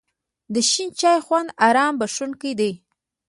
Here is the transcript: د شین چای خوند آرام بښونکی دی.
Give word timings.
د 0.53 0.55
شین 0.69 0.89
چای 0.99 1.17
خوند 1.25 1.49
آرام 1.67 1.93
بښونکی 1.99 2.51
دی. 2.59 2.71